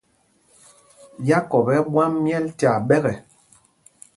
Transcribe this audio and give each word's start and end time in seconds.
Yákɔp 1.27 1.67
ɛ́ 1.67 1.75
ɛ́ 1.79 1.85
ɓwam 1.91 2.13
myɛl 2.23 2.45
tyaa 2.59 2.79
ɓɛ́kɛ. 2.87 3.13